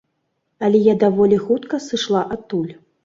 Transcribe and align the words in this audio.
Але 0.67 0.79
я 0.87 0.95
даволі 1.03 1.37
хутка 1.45 1.81
сышла 1.89 2.25
адтуль. 2.37 2.69